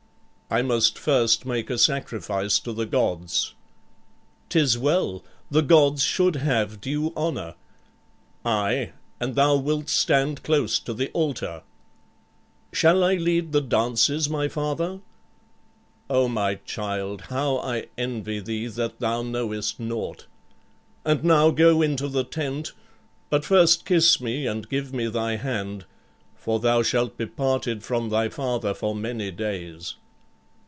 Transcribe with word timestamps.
"I 0.53 0.61
must 0.61 0.99
first 0.99 1.45
make 1.45 1.69
a 1.69 1.77
sacrifice 1.77 2.59
to 2.59 2.73
the 2.73 2.85
gods." 2.85 3.53
"'Tis 4.49 4.77
well. 4.77 5.23
The 5.49 5.61
gods 5.61 6.03
should 6.03 6.35
have 6.35 6.81
due 6.81 7.13
honor." 7.15 7.55
"Aye, 8.43 8.91
and 9.17 9.35
thou 9.35 9.55
wilt 9.55 9.87
stand 9.87 10.43
close 10.43 10.77
to 10.79 10.93
the 10.93 11.07
altar." 11.13 11.63
"Shall 12.73 13.01
I 13.01 13.13
lead 13.15 13.53
the 13.53 13.61
dances, 13.61 14.29
my 14.29 14.49
father?" 14.49 14.99
"O 16.09 16.27
my 16.27 16.55
child, 16.55 17.21
how 17.29 17.59
I 17.59 17.85
envy 17.97 18.41
thee, 18.41 18.67
that 18.67 18.99
thou 18.99 19.21
knowest 19.21 19.79
naught! 19.79 20.25
And 21.05 21.23
now 21.23 21.51
go 21.51 21.81
into 21.81 22.09
the 22.09 22.25
tent; 22.25 22.73
but 23.29 23.45
first 23.45 23.85
kiss 23.85 24.19
me 24.19 24.47
and 24.47 24.67
give 24.67 24.93
me 24.93 25.07
thy 25.07 25.37
hand, 25.37 25.85
for 26.35 26.59
thou 26.59 26.83
shalt 26.83 27.15
be 27.15 27.25
parted 27.25 27.83
from 27.85 28.09
thy 28.09 28.27
father 28.27 28.73
for 28.73 28.93
many 28.93 29.31
days." 29.31 29.95